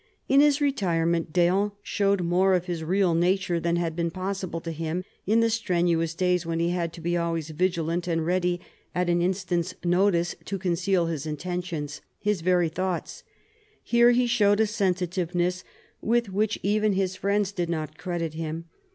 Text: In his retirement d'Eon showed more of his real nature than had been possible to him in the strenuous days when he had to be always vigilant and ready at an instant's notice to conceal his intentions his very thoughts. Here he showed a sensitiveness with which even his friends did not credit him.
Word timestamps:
In 0.27 0.41
his 0.41 0.61
retirement 0.61 1.31
d'Eon 1.31 1.73
showed 1.83 2.23
more 2.23 2.55
of 2.55 2.65
his 2.65 2.83
real 2.83 3.13
nature 3.13 3.59
than 3.59 3.75
had 3.75 3.95
been 3.95 4.09
possible 4.09 4.59
to 4.59 4.71
him 4.71 5.03
in 5.27 5.41
the 5.41 5.49
strenuous 5.51 6.15
days 6.15 6.43
when 6.43 6.59
he 6.59 6.69
had 6.71 6.91
to 6.93 7.01
be 7.01 7.15
always 7.15 7.51
vigilant 7.51 8.07
and 8.07 8.25
ready 8.25 8.59
at 8.95 9.09
an 9.11 9.21
instant's 9.21 9.75
notice 9.83 10.33
to 10.45 10.57
conceal 10.57 11.05
his 11.05 11.27
intentions 11.27 12.01
his 12.19 12.41
very 12.41 12.67
thoughts. 12.67 13.21
Here 13.83 14.09
he 14.09 14.25
showed 14.25 14.59
a 14.59 14.65
sensitiveness 14.65 15.63
with 16.01 16.29
which 16.29 16.57
even 16.63 16.93
his 16.93 17.15
friends 17.15 17.51
did 17.51 17.69
not 17.69 17.99
credit 17.99 18.33
him. 18.33 18.65